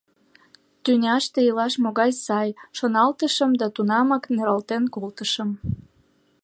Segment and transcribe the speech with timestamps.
[0.83, 5.49] «Тӱняште илаш могай сай!»— шоналтышым да тунамак нералтен колтышым.